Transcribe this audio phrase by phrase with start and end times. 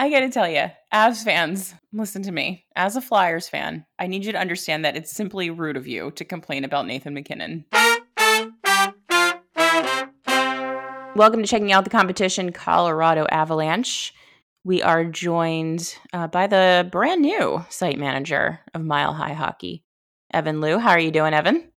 [0.00, 2.64] I got to tell you, Avs fans, listen to me.
[2.74, 6.10] As a Flyers fan, I need you to understand that it's simply rude of you
[6.12, 7.66] to complain about Nathan MacKinnon.
[11.14, 14.14] Welcome to checking out the competition, Colorado Avalanche.
[14.64, 19.84] We are joined uh, by the brand new site manager of Mile High Hockey,
[20.32, 20.78] Evan Liu.
[20.78, 21.70] How are you doing, Evan?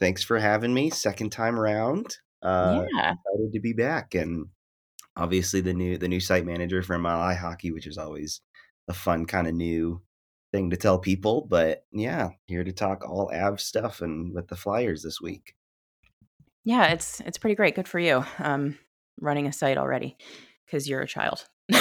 [0.00, 0.88] Thanks for having me.
[0.88, 2.16] Second time around.
[2.40, 4.46] Uh, yeah, excited to be back, and
[5.18, 8.40] obviously the new the new site manager for High Hockey, which is always
[8.88, 10.00] a fun kind of new
[10.52, 11.46] thing to tell people.
[11.48, 15.54] But yeah, here to talk all Av stuff and with the Flyers this week.
[16.64, 17.74] Yeah, it's it's pretty great.
[17.74, 18.24] Good for you.
[18.38, 18.78] Um,
[19.20, 20.16] running a site already
[20.66, 21.46] because you're a child.
[21.68, 21.76] we,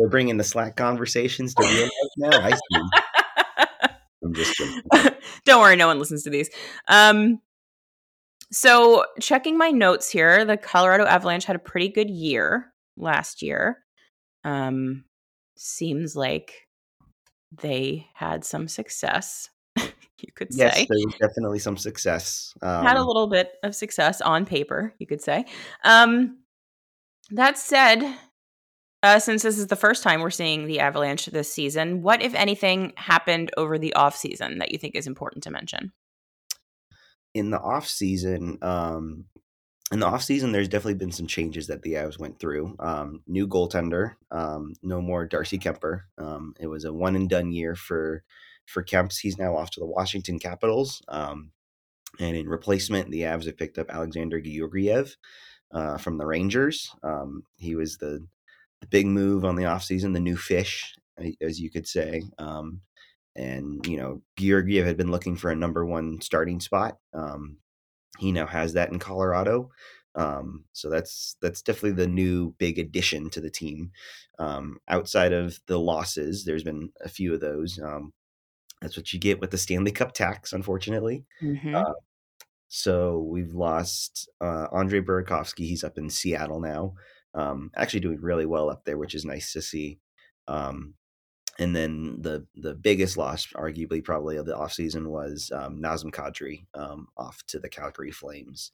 [0.00, 2.40] are bringing the Slack conversations to real life now.
[2.40, 2.82] I see.
[4.24, 4.82] I'm just joking.
[5.44, 6.50] Don't worry, no one listens to these.
[6.88, 7.40] Um,
[8.52, 13.84] so, checking my notes here, the Colorado Avalanche had a pretty good year last year.
[14.44, 15.04] Um,
[15.56, 16.66] seems like
[17.60, 20.80] they had some success, you could yes, say.
[20.80, 22.54] Yes, there was definitely some success.
[22.62, 25.44] Um, had a um little bit of success on paper, you could say.
[25.84, 26.38] Um,
[27.30, 28.16] that said,
[29.02, 32.34] uh, since this is the first time we're seeing the Avalanche this season, what, if
[32.34, 35.92] anything, happened over the off season that you think is important to mention?
[37.36, 39.26] In the off season, um,
[39.92, 42.74] in the off season, there's definitely been some changes that the Avs went through.
[42.80, 46.02] Um, new goaltender, um, no more Darcy Kuemper.
[46.18, 48.24] Um, it was a one and done year for
[48.66, 49.18] for Kemps.
[49.18, 51.02] He's now off to the Washington Capitals.
[51.08, 51.52] Um,
[52.18, 55.16] and in replacement, the Avs have picked up Alexander Georgiev
[55.72, 56.90] uh, from the Rangers.
[57.02, 58.26] Um, he was the,
[58.80, 60.94] the big move on the offseason, the new fish,
[61.40, 62.22] as you could say.
[62.38, 62.80] Um,
[63.36, 66.98] and you know Georgiev had been looking for a number one starting spot.
[67.14, 67.58] Um,
[68.18, 69.70] he now has that in Colorado,
[70.14, 73.92] um, so that's that's definitely the new big addition to the team.
[74.38, 77.78] Um, outside of the losses, there's been a few of those.
[77.78, 78.12] Um,
[78.80, 81.24] that's what you get with the Stanley Cup tax, unfortunately.
[81.42, 81.74] Mm-hmm.
[81.74, 81.92] Uh,
[82.68, 85.66] so we've lost uh, Andre Burakovsky.
[85.66, 86.94] He's up in Seattle now,
[87.34, 89.98] um, actually doing really well up there, which is nice to see.
[90.48, 90.94] Um,
[91.58, 96.66] and then the the biggest loss, arguably probably of the offseason, was um, Nazem Kadri
[96.74, 98.72] um, off to the Calgary Flames.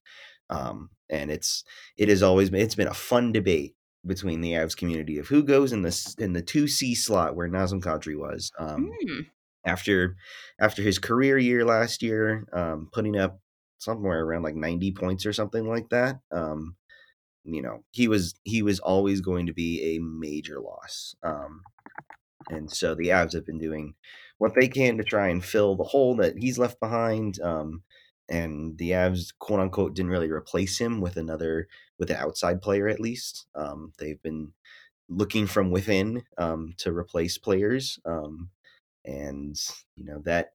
[0.50, 1.64] Um, and it's
[1.96, 5.42] it has always been it's been a fun debate between the Avs community of who
[5.42, 8.50] goes in the in the two C slot where Nazem Kadri was.
[8.58, 9.26] Um, mm.
[9.64, 10.16] After
[10.60, 13.38] after his career year last year, um, putting up
[13.78, 16.18] somewhere around like ninety points or something like that.
[16.32, 16.76] Um,
[17.44, 21.14] you know, he was he was always going to be a major loss.
[21.22, 21.62] Um,
[22.50, 23.94] and so the Avs have been doing
[24.38, 27.40] what they can to try and fill the hole that he's left behind.
[27.40, 27.82] Um,
[28.28, 32.88] and the Avs, quote unquote, didn't really replace him with another, with an outside player
[32.88, 33.46] at least.
[33.54, 34.52] Um, they've been
[35.08, 38.50] looking from within um, to replace players, um,
[39.04, 39.56] and
[39.96, 40.52] you know that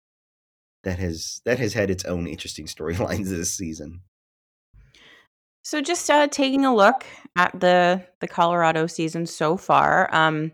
[0.83, 4.01] that has that has had its own interesting storylines this season.
[5.61, 7.05] So, just uh, taking a look
[7.35, 10.53] at the the Colorado season so far, um,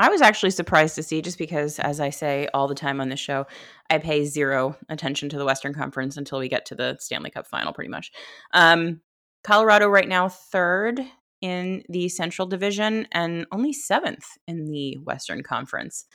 [0.00, 3.10] I was actually surprised to see just because, as I say all the time on
[3.10, 3.46] the show,
[3.90, 7.46] I pay zero attention to the Western Conference until we get to the Stanley Cup
[7.46, 8.10] final, pretty much.
[8.54, 9.02] Um,
[9.44, 11.02] Colorado right now third
[11.42, 16.06] in the Central Division and only seventh in the Western Conference,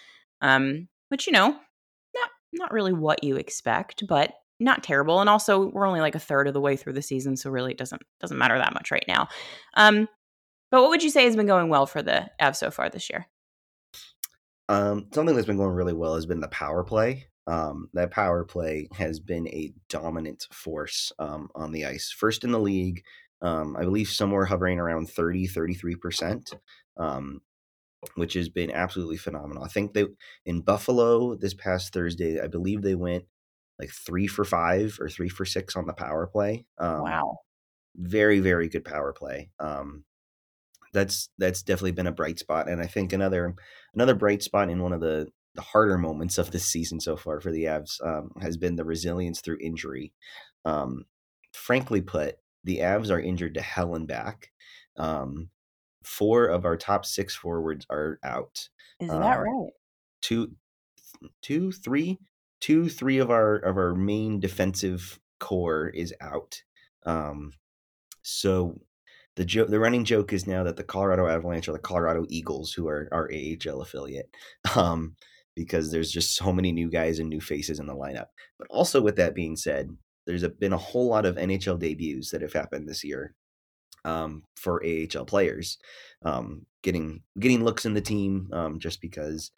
[0.42, 5.22] um, which you know, not not really what you expect, but not terrible.
[5.22, 7.74] And also, we're only like a third of the way through the season, so really
[7.74, 9.28] it doesn't doesn't matter that much right now.
[9.76, 10.08] Um,
[10.72, 13.12] but what would you say has been going well for the Avs so far this
[13.12, 13.28] year?
[14.68, 17.28] Um, something that's been going really well has been the power play.
[17.48, 22.12] Um, that power play has been a dominant force um, on the ice.
[22.12, 23.04] First in the league,
[23.42, 26.54] um, I believe somewhere hovering around 30, 33%,
[26.98, 27.42] um,
[28.16, 29.64] which has been absolutely phenomenal.
[29.64, 30.06] I think they,
[30.46, 33.26] in Buffalo this past Thursday, I believe they went
[33.78, 36.66] like three for five or three for six on the power play.
[36.80, 37.38] Um, wow.
[37.96, 39.52] Very, very good power play.
[39.60, 40.04] Um,
[40.96, 42.68] that's that's definitely been a bright spot.
[42.68, 43.54] And I think another
[43.94, 47.40] another bright spot in one of the the harder moments of this season so far
[47.40, 50.12] for the Avs um, has been the resilience through injury.
[50.66, 51.06] Um,
[51.54, 54.52] frankly put, the Avs are injured to hell and back.
[54.98, 55.50] Um,
[56.04, 58.70] four of our top six forwards are out.
[59.00, 59.72] Is that um, right?
[60.22, 60.52] Two,
[61.42, 62.20] two, three,
[62.60, 66.64] two, three of our of our main defensive core is out.
[67.06, 67.54] Um,
[68.24, 68.82] so
[69.36, 72.74] the jo- the running joke is now that the Colorado Avalanche are the Colorado Eagles,
[72.74, 74.30] who are our AHL affiliate,
[74.76, 75.16] um,
[75.56, 78.28] because there's just so many new guys and new faces in the lineup.
[78.60, 79.96] But also, with that being said,
[80.26, 83.36] there's a, been a whole lot of NHL debuts that have happened this year.
[84.06, 85.78] um, for AHL players,
[86.24, 89.52] um, getting getting looks in the team um, just because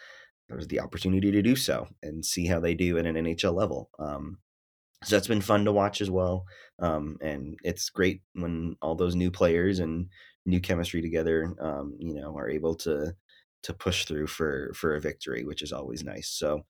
[0.50, 3.90] there's the opportunity to do so and see how they do at an NHL level.
[4.00, 4.38] Um,
[5.04, 6.46] so that's been fun to watch as well,
[6.80, 10.08] um, and it's great when all those new players and
[10.46, 13.14] new chemistry together, um, you know, are able to
[13.64, 16.30] to push through for for a victory, which is always nice.
[16.30, 16.62] So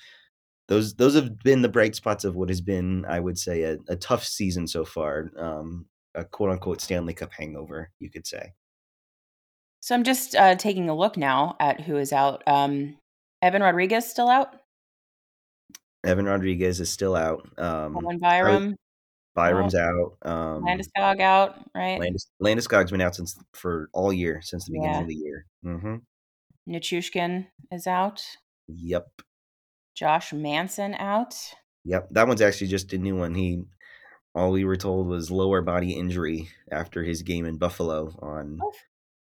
[0.67, 3.77] those those have been the bright spots of what has been, I would say, a,
[3.87, 5.31] a tough season so far.
[5.37, 5.85] Um,
[6.15, 8.53] a quote unquote Stanley Cup hangover, you could say.
[9.79, 12.43] So I'm just uh, taking a look now at who is out.
[12.47, 12.97] Um,
[13.41, 14.56] Evan Rodriguez still out.
[16.07, 17.47] Evan Rodriguez is still out.
[17.57, 18.75] Um, Bowen Byram.
[19.35, 20.17] Byram's out.
[20.23, 21.99] Um, Landeskog out, right?
[21.99, 25.01] Landis, Landeskog's been out since for all year since the beginning yeah.
[25.01, 25.45] of the year.
[25.63, 25.95] Mm-hmm.
[26.73, 28.23] Nichushkin is out.
[28.67, 29.05] Yep.
[29.95, 31.35] Josh Manson out.
[31.85, 33.33] Yep, that one's actually just a new one.
[33.33, 33.63] He
[34.35, 38.71] all we were told was lower body injury after his game in Buffalo on oh,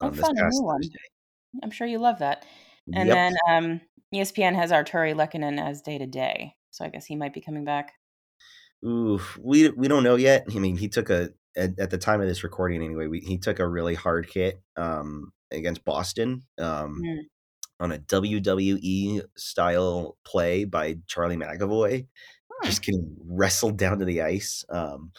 [0.01, 0.99] on oh, this fun, past Thursday.
[1.63, 2.45] I'm sure you love that.
[2.93, 3.15] And yep.
[3.15, 3.81] then um,
[4.13, 7.65] ESPN has Artturi Lehkonen as day to day, so I guess he might be coming
[7.65, 7.93] back.
[8.85, 10.47] Ooh, we we don't know yet.
[10.55, 13.07] I mean, he took a at, at the time of this recording anyway.
[13.07, 16.43] We, he took a really hard hit um, against Boston.
[16.59, 17.23] Um, mm
[17.79, 22.07] on a WWE style play by Charlie McAvoy,
[22.51, 22.67] huh.
[22.67, 24.65] just getting wrestled down to the ice.
[24.71, 25.13] Um,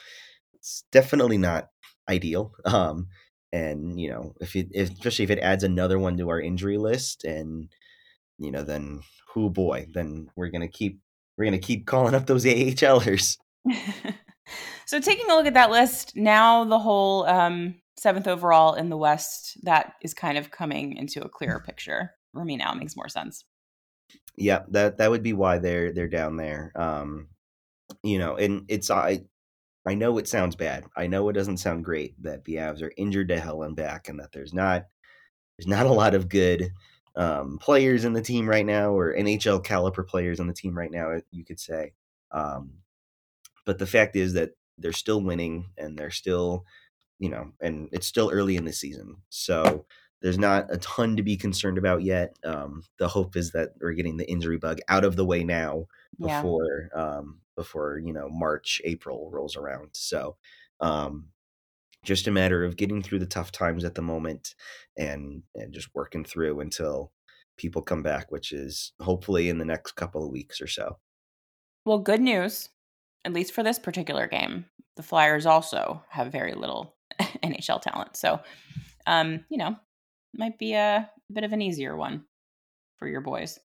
[0.54, 1.68] it's definitely not
[2.10, 2.54] ideal.
[2.66, 3.08] Um,
[3.54, 6.78] and you know, if it, if, especially if it adds another one to our injury
[6.78, 7.70] list, and
[8.40, 9.02] you know, then
[9.34, 11.00] who boy, then we're gonna keep
[11.38, 13.38] we're gonna keep calling up those AHLers.
[14.86, 18.98] so taking a look at that list now, the whole um, seventh overall in the
[18.98, 22.72] West that is kind of coming into a clearer picture for me now.
[22.72, 23.46] It makes more sense.
[24.36, 26.72] Yeah, that that would be why they're they're down there.
[26.76, 27.28] Um,
[28.04, 29.22] you know, and it's I
[29.86, 30.86] I know it sounds bad.
[30.96, 34.10] I know it doesn't sound great that the Avs are injured to hell and back,
[34.10, 34.86] and that there's not
[35.58, 36.72] there's not a lot of good
[37.18, 40.92] um, players in the team right now, or NHL caliber players on the team right
[40.92, 41.20] now.
[41.32, 41.94] You could say,
[42.32, 42.72] um,
[43.66, 46.66] but the fact is that they're still winning, and they're still,
[47.20, 49.86] you know, and it's still early in the season, so
[50.22, 52.36] there's not a ton to be concerned about yet.
[52.44, 55.88] Um, the hope is that we're getting the injury bug out of the way now
[56.20, 57.02] before yeah.
[57.02, 59.90] um, before you know March April rolls around.
[59.94, 60.38] So
[60.80, 61.26] um,
[62.08, 64.56] just a matter of getting through the tough times at the moment
[64.98, 67.12] and and just working through until
[67.58, 70.98] people come back, which is hopefully in the next couple of weeks or so.
[71.86, 72.70] Well, good news,
[73.26, 74.66] at least for this particular game.
[74.96, 78.16] The Flyers also have very little NHL talent.
[78.16, 78.40] So,
[79.06, 79.76] um, you know,
[80.36, 82.24] might be a, bit of an easier one
[83.00, 83.60] for your boys.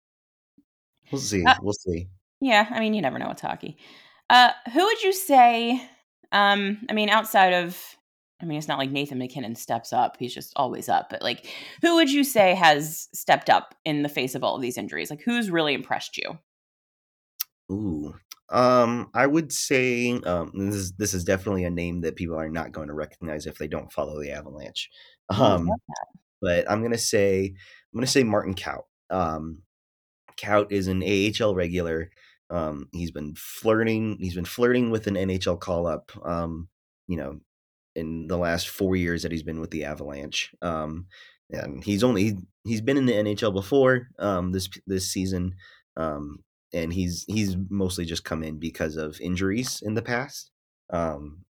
[1.11, 1.45] We'll see.
[1.45, 2.07] Uh, we'll see.
[2.39, 3.77] Yeah, I mean, you never know with hockey.
[4.31, 5.79] Uh, who would you say?
[6.31, 7.77] Um, I mean, outside of,
[8.41, 11.09] I mean, it's not like Nathan MacKinnon steps up; he's just always up.
[11.09, 11.47] But like,
[11.81, 15.09] who would you say has stepped up in the face of all of these injuries?
[15.09, 16.39] Like, who's really impressed you?
[17.71, 18.15] Ooh,
[18.51, 22.49] um, I would say um, this is this is definitely a name that people are
[22.49, 24.89] not going to recognize if they don't follow the Avalanche.
[25.29, 25.69] Um,
[26.41, 28.83] but I'm gonna say I'm gonna say Martin Kaut.
[29.09, 29.59] Um,
[30.37, 32.09] Kaut is an AHL regular.
[32.49, 34.17] Um, he's been flirting.
[34.19, 36.11] He's been flirting with an NHL call up.
[36.25, 36.67] Um,
[37.07, 37.39] you know,
[37.95, 40.53] in the last four years that he's been with the Avalanche.
[40.61, 41.07] Um,
[41.49, 45.55] and he's only he's been in the NHL before um, this this season.
[45.97, 50.51] Um, and he's he's mostly just come in because of injuries in the past.
[50.91, 51.45] Um,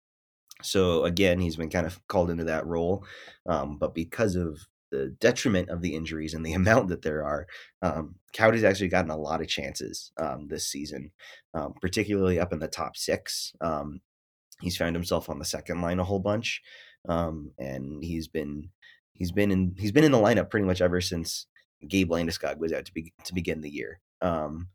[0.63, 3.05] so again, he's been kind of called into that role,
[3.47, 4.59] um, but because of
[4.91, 7.47] the detriment of the injuries and the amount that there are,
[7.83, 11.11] um, Cowdy's actually gotten a lot of chances um, this season,
[11.55, 13.53] um, particularly up in the top six.
[13.61, 14.01] Um,
[14.61, 16.63] he's found himself on the second line a whole bunch,
[17.09, 18.71] um, and he's been
[19.13, 21.47] he's been in he's been in the lineup pretty much ever since
[21.87, 24.01] Gabe Landeskog was out to be to begin the year.
[24.21, 24.69] Um,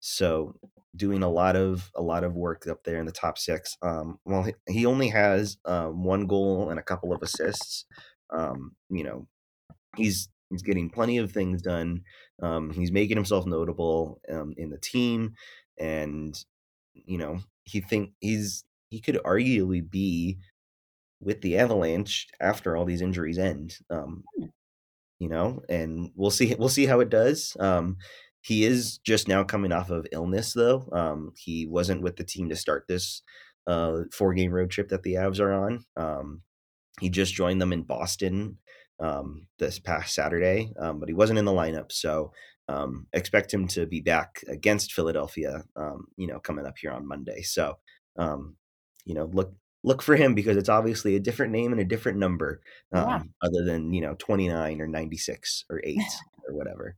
[0.00, 0.54] so
[0.96, 3.76] doing a lot of a lot of work up there in the top six.
[3.82, 7.86] well, he only has uh, one goal and a couple of assists.
[8.30, 9.26] Um, you know,
[9.96, 12.02] he's he's getting plenty of things done.
[12.42, 15.34] Um, he's making himself notable um, in the team,
[15.78, 16.36] and
[16.94, 20.38] you know he think he's he could arguably be
[21.20, 23.76] with the Avalanche after all these injuries end.
[23.90, 24.46] Um, hmm.
[25.18, 27.56] you know, and we'll see we'll see how it does.
[27.58, 27.96] Um,
[28.42, 30.88] he is just now coming off of illness, though.
[30.92, 33.22] Um, he wasn't with the team to start this
[33.66, 35.84] uh, four game road trip that the Avs are on.
[35.96, 36.42] Um,
[37.00, 38.58] he just joined them in Boston
[38.98, 41.92] um, this past Saturday, um, but he wasn't in the lineup.
[41.92, 42.32] So
[42.68, 47.06] um, expect him to be back against Philadelphia, um, you know, coming up here on
[47.06, 47.42] Monday.
[47.42, 47.78] So,
[48.16, 48.56] um,
[49.04, 49.52] you know, look
[49.82, 52.60] look for him because it's obviously a different name and a different number,
[52.92, 53.22] um, Yeah.
[53.42, 55.98] other than you know twenty nine or ninety six or eight
[56.48, 56.96] or whatever.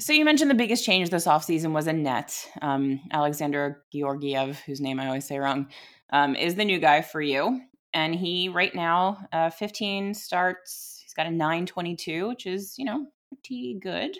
[0.00, 2.34] So you mentioned the biggest change this offseason was in net.
[2.62, 5.68] Um, Alexander Georgiev, whose name I always say wrong,
[6.10, 7.60] um, is the new guy for you.
[7.92, 11.00] And he right now, uh, 15 starts.
[11.02, 14.16] He's got a 922, which is, you know, pretty good.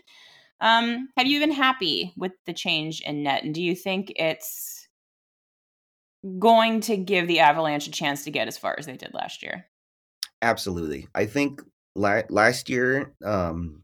[0.60, 3.44] Um, have you been happy with the change in net?
[3.44, 4.79] And do you think it's
[6.38, 9.42] going to give the Avalanche a chance to get as far as they did last
[9.42, 9.66] year?
[10.42, 11.08] Absolutely.
[11.14, 11.62] I think
[11.94, 13.82] la- last year, um,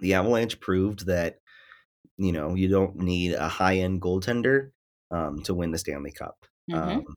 [0.00, 1.40] the Avalanche proved that
[2.16, 4.70] you know you don't need a high end goaltender
[5.10, 6.36] um, to win the Stanley Cup.
[6.70, 6.98] Mm-hmm.
[6.98, 7.14] Um,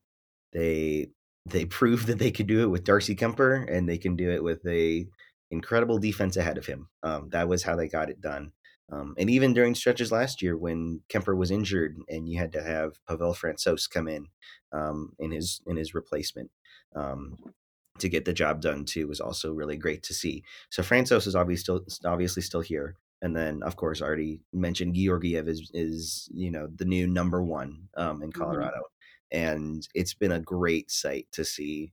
[0.52, 1.08] they
[1.46, 4.42] they proved that they could do it with Darcy Kuemper, and they can do it
[4.42, 5.06] with a
[5.50, 6.88] incredible defense ahead of him.
[7.02, 8.52] Um, that was how they got it done.
[8.92, 12.62] Um, and even during stretches last year when Kuemper was injured and you had to
[12.62, 14.26] have Pavel Francouz come in
[14.72, 16.50] um, in his in his replacement
[16.94, 17.38] um,
[17.98, 20.44] to get the job done too was also really great to see.
[20.70, 22.96] So Francouz is obviously still obviously still here.
[23.22, 27.42] And then, of course, I already mentioned Georgiev is is you know the new number
[27.42, 28.78] one um, in Colorado,
[29.32, 29.38] mm-hmm.
[29.38, 31.92] and it's been a great sight to see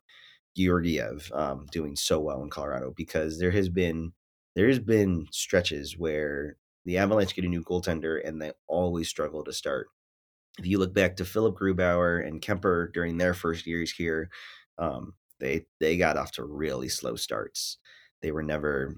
[0.58, 4.12] Georgiev um, doing so well in Colorado because there has been
[4.56, 6.58] there has been stretches where
[6.90, 9.90] the Avalanche get a new goaltender and they always struggle to start.
[10.58, 14.32] If you look back to Philipp Grubauer and Kuemper during their first years here,
[14.80, 17.78] um, they they got off to really slow starts.
[18.24, 18.96] They were never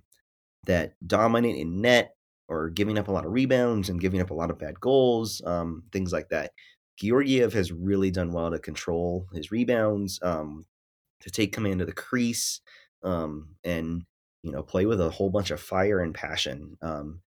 [0.67, 2.15] that dominant in net
[2.47, 5.41] or giving up a lot of rebounds and giving up a lot of bad goals,
[5.45, 6.51] um, things like that.
[6.97, 10.65] Georgiev has really done well to control his rebounds, um,
[11.19, 12.61] to take command of the crease,
[13.03, 14.05] um, and
[14.43, 16.77] you know play with a whole bunch of fire and passion.
[16.81, 17.21] Um,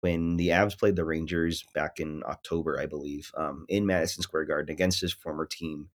[0.00, 4.44] when the Avs played the Rangers back in October, I believe, um, in Madison Square
[4.46, 5.88] Garden against his former team,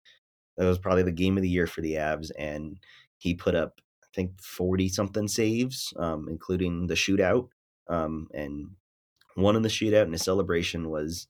[0.56, 2.78] that was probably the game of the year for the Avs, and
[3.18, 7.48] he put up I think forty something saves, um, including the shootout,
[7.88, 8.70] um, and
[9.36, 11.28] one in the shootout and a celebration was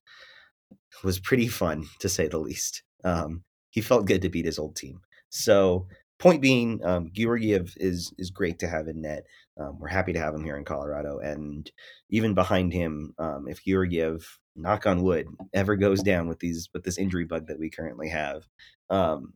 [1.05, 2.83] was pretty fun to say the least.
[3.05, 5.01] Um, he felt good to beat his old team.
[5.29, 5.87] So
[6.19, 9.25] point being, um, Georgiev is is great to have in net.
[9.61, 11.71] Um, we're happy to have him here in Colorado, and
[12.09, 16.83] even behind him, um, if Georgiev, knock on wood, ever goes down with these with
[16.83, 18.45] this injury bug that we currently have,
[18.89, 19.35] um,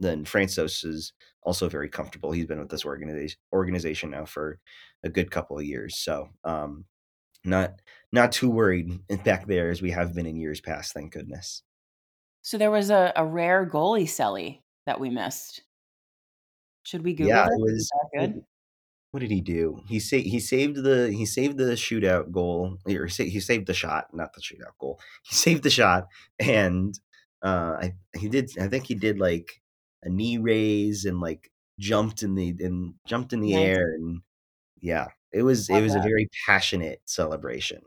[0.00, 1.12] then Francouz is
[1.42, 2.32] also very comfortable.
[2.32, 4.58] He's been with this organization organization now for
[5.04, 6.84] a good couple of years, so um,
[7.44, 7.80] not
[8.12, 10.92] not too worried back there as we have been in years past.
[10.92, 11.62] Thank goodness.
[12.42, 15.62] So there was a, a rare goalie celly that we missed.
[16.82, 17.52] Should we Google yeah, it?
[17.52, 18.44] it was good.
[19.12, 19.82] What did he do?
[19.88, 24.14] He sa- he saved the he saved the shootout goal or he saved the shot,
[24.14, 25.00] not the shootout goal.
[25.24, 26.08] He saved the shot,
[26.40, 26.98] and
[27.42, 28.50] uh, I he did.
[28.58, 29.60] I think he did like
[30.02, 33.76] a knee raise and like jumped in the and jumped in the Nice.
[33.76, 34.22] air and
[34.80, 37.82] yeah, it was it Love was a very passionate celebration.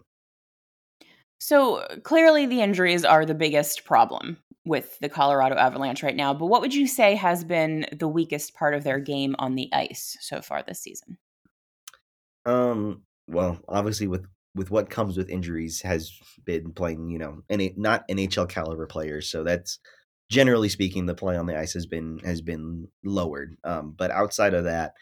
[1.39, 6.33] So clearly, the injuries are the biggest problem with the Colorado Avalanche right now.
[6.33, 9.69] But what would you say has been the weakest part of their game on the
[9.71, 11.17] ice so far this season?
[12.45, 13.03] Um.
[13.27, 16.11] Well, obviously, with with what comes with injuries, has
[16.45, 17.09] been playing.
[17.09, 19.29] You know, any not NHL caliber players.
[19.29, 19.79] So that's
[20.29, 23.57] generally speaking, the play on the ice has been has been lowered.
[23.63, 23.95] Um.
[23.97, 24.93] But outside of that,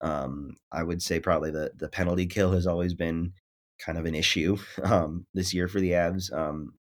[0.00, 3.32] um, I would say probably the the penalty kill has always been
[3.78, 6.32] kind of an issue um, this year for the Avs.
[6.32, 6.74] Um,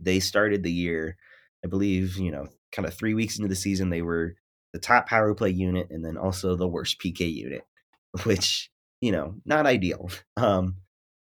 [0.00, 1.16] they started the year,
[1.64, 4.34] I believe, you know, kind of three weeks into the season, they were
[4.72, 7.62] the top power play unit and then also the worst PK unit,
[8.24, 8.70] which
[9.02, 10.08] you know, not ideal.
[10.38, 10.76] Um,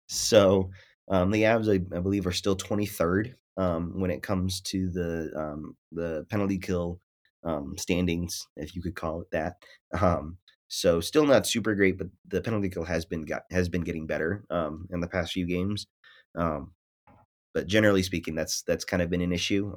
[0.06, 0.70] so
[1.10, 5.32] um, the Avs, I, I, believe, are still 23rd um, when it comes to the
[5.34, 7.00] um, the penalty kill
[7.44, 9.54] um, standings, if you could call it that.
[9.98, 10.36] Um,
[10.68, 14.06] so still not super great, but the penalty kill has been got has been getting
[14.06, 14.44] better
[14.90, 15.86] in the past few games.
[16.34, 19.74] But generally speaking, that's that's kind of been an issue.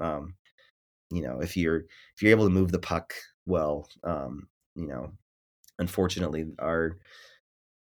[1.11, 1.77] You know, if you're
[2.15, 3.13] if you're able to move the puck
[3.45, 5.11] well, um, you know,
[5.79, 6.97] unfortunately, our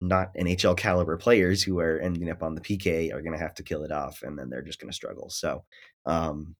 [0.01, 3.55] not NHL caliber players who are ending up on the PK are going to have
[3.55, 5.31] to kill it off, and then they're just going to struggle.
[5.31, 5.65] So,
[6.05, 6.57] um,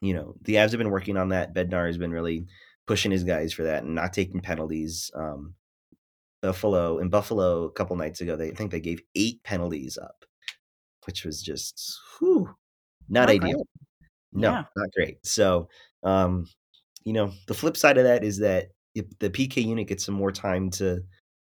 [0.00, 1.54] you know, the Avs have been working on that.
[1.54, 2.46] Bednar has been really
[2.86, 5.10] pushing his guys for that and not taking penalties.
[5.14, 5.54] Um,
[6.40, 10.24] Buffalo in Buffalo a couple nights ago, they I think they gave eight penalties up,
[11.06, 12.54] which was just whew,
[13.08, 13.66] not, not ideal.
[14.32, 14.64] No, yeah.
[14.76, 15.24] not great.
[15.26, 15.68] So,
[16.02, 16.46] um,
[17.04, 20.14] you know, the flip side of that is that if the PK unit gets some
[20.14, 21.02] more time to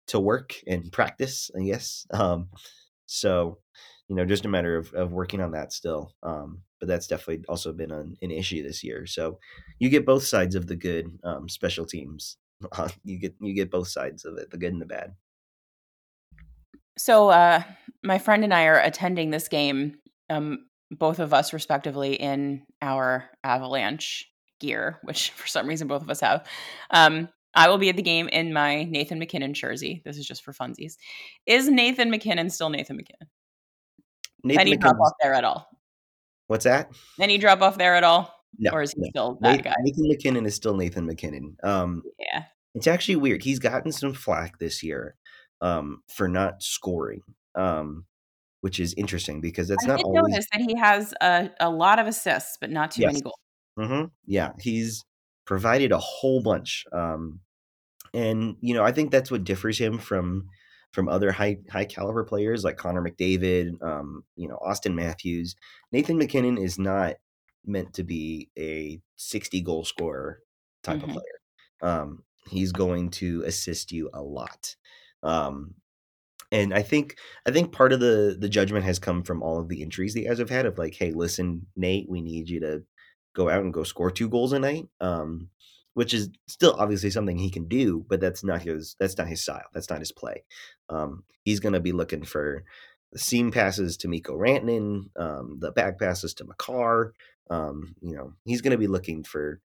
[0.08, 2.06] to work and practice, I guess.
[2.14, 2.48] Um,
[3.08, 3.58] so,
[4.08, 6.12] you know, just a matter of, of working on that still.
[6.24, 9.06] Um, but that's definitely also been an, an issue this year.
[9.06, 9.38] So
[9.78, 12.36] you get both sides of the good um, special teams.
[12.72, 15.14] Uh, you get you get both sides of it, the good and the bad.
[16.98, 17.62] So uh,
[18.02, 19.96] my friend and I are attending this game,
[20.30, 26.10] um, both of us respectively, in our Avalanche gear, which for some reason both of
[26.10, 26.46] us have.
[26.90, 30.02] Um, I will be at the game in my Nathan MacKinnon jersey.
[30.04, 30.96] This is just for funsies.
[31.46, 33.28] Is Nathan MacKinnon still Nathan MacKinnon?
[34.44, 35.66] Nathan Any drop off there at all?
[36.48, 36.92] What's that?
[37.18, 38.32] Any drop off there at all?
[38.58, 39.08] No, or is he no.
[39.08, 39.74] still that Nathan, guy?
[39.80, 41.56] Nathan MacKinnon is still Nathan MacKinnon.
[41.62, 42.44] Um, Yeah.
[42.74, 43.42] it's actually weird.
[43.42, 45.16] He's gotten some flack this year
[45.62, 47.22] um, for not scoring,
[47.54, 48.04] um,
[48.66, 50.38] which is interesting because that's I not did always.
[50.38, 53.04] notice that he has a, a lot of assists, but not too Yes.
[53.04, 53.34] many goals.
[53.78, 55.04] hmm Yeah, he's
[55.46, 57.40] provided a whole bunch, um,
[58.14, 60.48] and you know I think that's what differs him from
[60.92, 65.56] from other high high caliber players like Connor McDavid, um, you know Auston Matthews.
[65.92, 67.16] Nathan MacKinnon is not
[67.66, 70.40] meant to be a sixty goal scorer
[70.82, 71.04] type Mhm.
[71.04, 71.40] of player.
[71.82, 74.76] Um, he's going to assist you a lot.
[75.22, 75.74] Um,
[76.52, 79.68] and I think I think part of the the judgment has come from all of
[79.68, 82.82] the injuries the guys have had of like, hey, listen, Nate, we need you to
[83.34, 84.88] go out and go score two goals a night.
[85.00, 85.50] Um,
[85.96, 89.42] which is still obviously something he can do, but that's not his that's not his
[89.42, 89.64] style.
[89.72, 90.44] That's not his play.
[90.90, 92.64] Um, he's gonna be looking for
[93.12, 97.14] the seam passes to Mikko Rantanen, um, the back passes to Makar.
[97.48, 99.62] Um, you know, he's gonna be looking for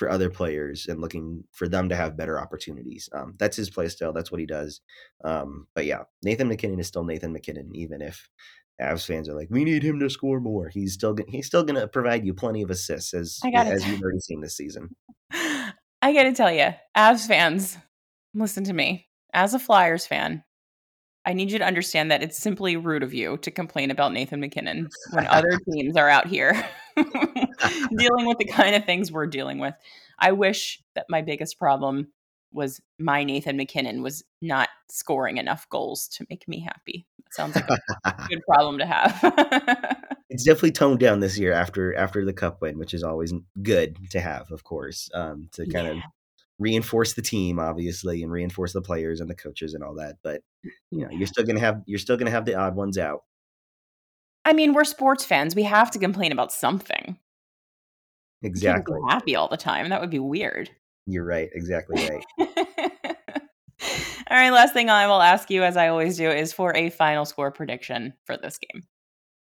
[0.00, 3.06] for other players and looking for them to have better opportunities.
[3.12, 4.14] Um, that's his play style.
[4.14, 4.80] That's what he does.
[5.22, 8.26] Um, but yeah, Nathan MacKinnon is still Nathan MacKinnon, even if
[8.80, 10.70] Avs fans are like, we need him to score more.
[10.70, 13.90] He's still gonna, he's still going to provide you plenty of assists as as t-
[13.90, 14.88] you've already seen this season.
[15.32, 17.76] I got to tell you, Avs fans,
[18.32, 19.06] listen to me.
[19.34, 20.44] As a Flyers fan,
[21.26, 24.40] I need you to understand that it's simply rude of you to complain about Nathan
[24.40, 26.52] MacKinnon when other teams are out here
[26.96, 29.74] dealing with the kind of things we're dealing with.
[30.18, 32.08] I wish that my biggest problem
[32.52, 37.06] was my Nathan MacKinnon was not scoring enough goals to make me happy.
[37.18, 37.68] That sounds like
[38.04, 39.96] a good problem to have.
[40.30, 43.96] it's definitely toned down this year after after the cup win, which is always good
[44.10, 46.02] to have, of course, um, to kind of Yeah.
[46.60, 50.16] Reinforce the team, obviously, and reinforce the players and the coaches and all that.
[50.22, 50.42] But
[50.90, 53.24] you know, you're still gonna have you're still gonna have the odd ones out.
[54.44, 55.56] I mean, we're sports fans.
[55.56, 57.18] We have to complain about something.
[58.42, 58.98] Exactly.
[58.98, 59.88] be happy all the time.
[59.88, 60.70] That would be weird.
[61.06, 61.50] You're right.
[61.52, 62.48] Exactly right.
[64.30, 66.90] All right, last thing I will ask you, as I always do, is for a
[66.90, 68.84] final score prediction for this game.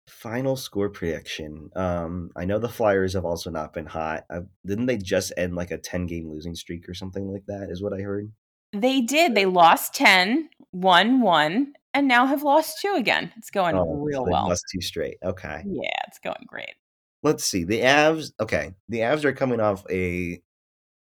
[0.10, 1.70] Final score prediction.
[1.76, 4.26] Um, I know the Flyers have also not been hot.
[4.30, 7.70] Uh, didn't they just end like a ten game losing streak or something like that?
[7.70, 8.32] Is what I heard.
[8.74, 9.34] They did.
[9.34, 13.32] They lost 10, won 1, and now have lost 2 again.
[13.36, 14.48] It's going Oh, real well.
[14.50, 15.18] lost two straight.
[15.24, 15.64] Okay.
[15.66, 16.76] Yeah, it's going great.
[17.24, 20.42] let's see the avs okay the avs are coming off a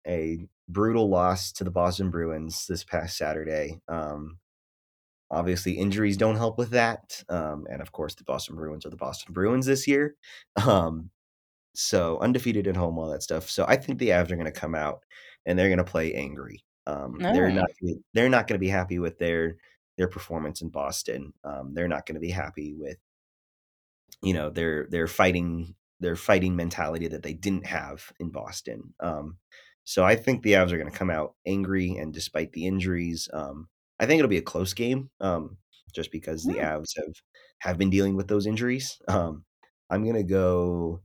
[0.08, 4.40] a brutal loss to the boston bruins this past saturday um
[5.32, 8.96] obviously injuries don't help with that um and of course the boston bruins are the
[8.96, 10.16] boston bruins this year
[10.68, 11.10] um
[11.76, 14.52] so undefeated at home all that stuff so i think the avs are going to
[14.52, 15.02] come out
[15.46, 17.70] and they're going to play angry um they're not
[18.14, 19.58] they're not going to be happy with their
[19.98, 22.98] their performance in boston um they're not going to be happy with
[24.22, 28.94] you know their their fighting their fighting mentality that they didn't have in Boston.
[29.00, 29.38] Um,
[29.84, 33.28] so I think the Avs are going to come out angry, and despite the injuries,
[33.34, 33.68] um,
[34.00, 35.58] I think it'll be a close game, um,
[35.94, 36.56] just because the.
[36.56, 37.14] Avs have
[37.60, 38.98] have been dealing with those injuries.
[39.08, 39.44] Um,
[39.90, 41.02] I'm gonna go.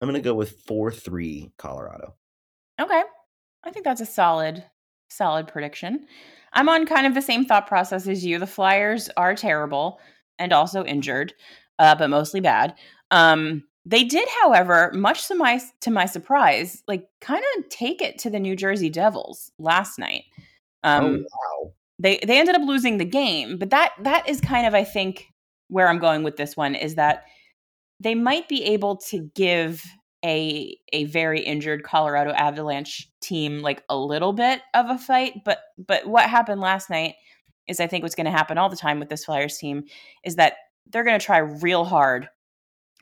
[0.00, 2.14] I'm gonna go with four three Colorado.
[2.80, 3.02] Okay.
[3.64, 4.64] I think that's a solid
[5.08, 6.06] solid prediction.
[6.52, 8.38] I'm on kind of the same thought process as you.
[8.38, 10.00] The Flyers are terrible
[10.38, 11.34] and also injured,
[11.78, 12.74] uh, but mostly bad.
[13.10, 18.18] Um, they did, however, much to my to my surprise, like kind of take it
[18.20, 20.24] to the New Jersey Devils last night.
[20.82, 21.72] Um, oh wow!
[21.98, 25.26] They they ended up losing the game but that that is kind of i think
[25.68, 27.24] where i'm going with this one is that
[28.00, 29.82] they might be able to give
[30.24, 35.60] a a very injured colorado avalanche team like a little bit of a fight but
[35.78, 37.14] but what happened last night
[37.66, 39.84] is i think what's going to happen all the time with this flyers team
[40.24, 40.54] is that
[40.90, 42.28] they're going to try real hard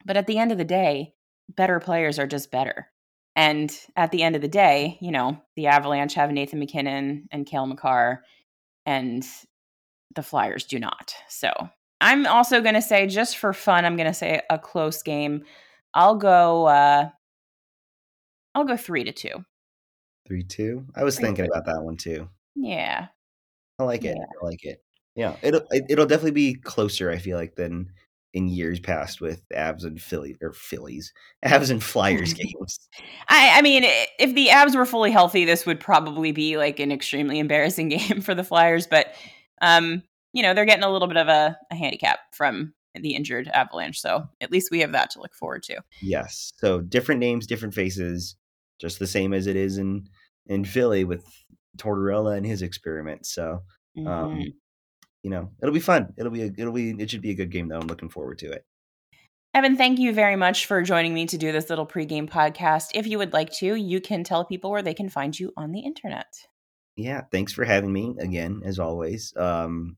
[0.04, 1.14] but at the end of the day
[1.48, 2.88] better players are just better.
[3.36, 7.46] And at the end of the day you know the avalanche have nathan mackinnon and
[7.46, 8.22] cale makar
[8.86, 9.26] and
[10.14, 11.14] the Flyers do not.
[11.28, 11.52] So
[12.00, 15.44] I'm also going to say, just for fun, I'm going to say a close game.
[15.94, 16.66] I'll go.
[16.66, 17.08] Uh,
[18.54, 19.44] I'll go three to two.
[20.26, 20.86] Three two.
[20.96, 21.50] I was Three, thinking two.
[21.50, 22.28] about that one too.
[22.54, 23.08] Yeah,
[23.78, 24.16] I like it.
[24.16, 24.24] Yeah.
[24.42, 24.82] I like it.
[25.14, 27.10] Yeah, it'll it, it'll definitely be closer.
[27.10, 27.90] I feel like than
[28.34, 31.12] in years past with Avs and Philly or Phillies,
[31.44, 32.78] Avs and Flyers games.
[33.28, 33.84] I, I mean,
[34.18, 38.20] if the Avs were fully healthy, this would probably be like an extremely embarrassing game
[38.20, 38.86] for the Flyers.
[38.86, 39.14] But,
[39.62, 43.48] um, you know, they're getting a little bit of a, a handicap from the injured
[43.48, 44.00] Avalanche.
[44.00, 45.80] So at least we have that to look forward to.
[46.02, 46.52] Yes.
[46.58, 48.36] So different names, different faces,
[48.80, 50.08] just the same as it is in
[50.46, 51.24] in Philly with
[51.78, 53.24] Tortorella and his experiment.
[53.26, 53.62] So,
[53.96, 54.48] um, mm-hmm.
[55.24, 56.12] You know, it'll be fun.
[56.18, 57.80] It'll be a, it'll be it should be a good game though.
[57.80, 58.64] I'm looking forward to it.
[59.54, 62.90] Evan, thank you very much for joining me to do this little pregame podcast.
[62.92, 65.72] If you would like to, you can tell people where they can find you on
[65.72, 66.26] the internet.
[66.96, 69.32] Yeah, thanks for having me again, as always.
[69.36, 69.96] Um,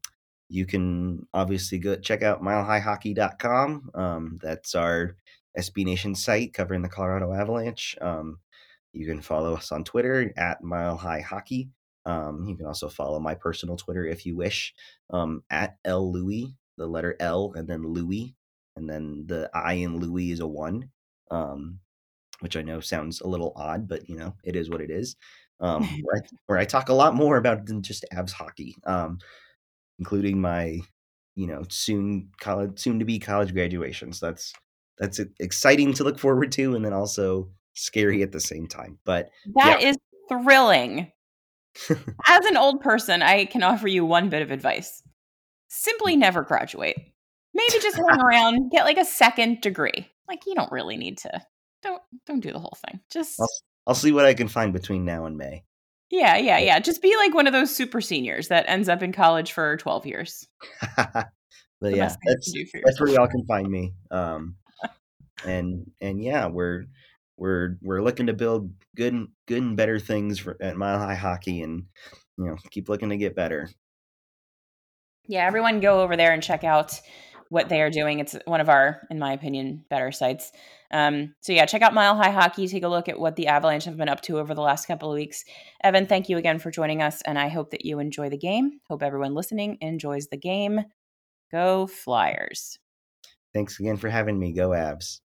[0.49, 3.91] you can obviously go check out milehighhockey.com.
[3.95, 5.17] Um, that's our
[5.59, 7.97] SB Nation site covering the Colorado Avalanche.
[8.01, 8.39] Um,
[8.93, 11.71] you can follow us on Twitter at Mile High Hockey.
[12.07, 14.75] Um, you can also follow my personal Twitter if you wish
[15.11, 18.35] um, at L Louis, the letter L, and then Louis,
[18.77, 20.91] and then the I in Louis is a one,
[21.31, 21.81] um,
[22.41, 25.17] which I know sounds a little odd, but you know it is what it is.
[25.61, 28.77] Um, where, I, where I talk a lot more about than just Avs hockey.
[28.87, 29.19] Um,
[29.99, 30.79] including my,
[31.35, 34.21] you know, soon college, soon to be college graduations.
[34.21, 34.53] That's
[34.99, 38.99] that's exciting to look forward to, and then also scary at the same time.
[39.05, 39.89] But that yeah.
[39.89, 39.97] is
[40.29, 41.13] thrilling.
[42.27, 45.03] As an old person, I can offer you one bit of advice:
[45.69, 46.97] simply never graduate.
[47.55, 50.11] Maybe just hang around, get like a second degree.
[50.29, 51.43] Like you don't really need to.
[51.83, 53.01] Don't don't do the whole thing.
[53.11, 53.49] Just I'll,
[53.89, 55.65] I'll see what I can find between now and May.
[56.11, 56.79] Yeah, yeah, yeah.
[56.79, 60.07] Just be like one of those super seniors that ends up in college for 12
[60.07, 60.47] years.
[60.97, 61.27] but
[61.83, 62.53] yeah, that's,
[62.85, 63.93] that's where y'all can find me.
[64.11, 64.57] Um,
[65.45, 66.85] and and yeah, we're
[67.37, 71.63] we're we're looking to build good good and better things for, at Mile High Hockey,
[71.63, 71.85] and
[72.39, 73.69] you know keep looking to get better.
[75.29, 77.01] Yeah, everyone go over there and check out
[77.49, 78.19] what they are doing.
[78.19, 80.53] It's one of our, in my opinion, better sites.
[80.91, 82.69] Um, so yeah, check out Mile High Hockey.
[82.69, 85.11] Take a look at what the Avalanche have been up to over the last couple
[85.11, 85.45] of weeks.
[85.83, 88.81] Evan, thank you again for joining us, and I hope that you enjoy the game.
[88.89, 90.81] Hope everyone listening enjoys the game.
[91.53, 92.79] Go Flyers!
[93.55, 94.53] Thanks again for having me.
[94.53, 95.21] Go Avs!